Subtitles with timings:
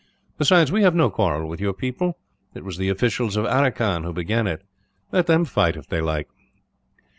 [0.39, 2.17] Besides, we have no quarrel with your people.
[2.55, 4.63] It was the officials at Aracan who began it;
[5.11, 6.27] let them fight, if they like."